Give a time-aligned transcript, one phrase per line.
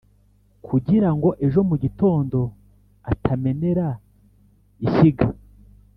[0.67, 2.39] kugira ngo ejo mu gitondo
[3.11, 3.87] atamenera
[4.85, 5.27] ishyiga